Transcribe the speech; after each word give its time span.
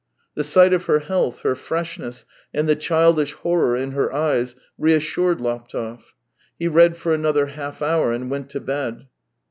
The 0.33 0.43
sight 0.43 0.73
of 0.73 0.85
her 0.85 0.97
health, 1.01 1.41
her 1.41 1.53
freshness, 1.55 2.25
and 2.55 2.67
the 2.67 2.75
childish 2.75 3.33
horror 3.33 3.75
in 3.75 3.91
her 3.91 4.11
eyes, 4.11 4.55
reassured 4.75 5.39
Laptev. 5.39 6.15
He 6.57 6.67
read 6.67 6.97
for 6.97 7.13
another 7.13 7.45
half 7.45 7.83
hour 7.83 8.11
and 8.11 8.27
went 8.27 8.49
to 8.49 8.59
bed. 8.61 9.05